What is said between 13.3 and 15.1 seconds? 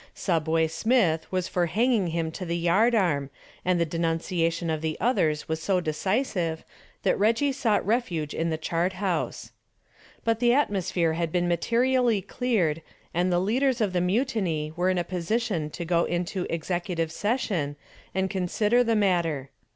the leaders of the mutiny were in a